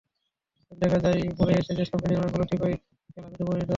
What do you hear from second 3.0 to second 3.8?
খেলাপিতে পরিণত হচ্ছে।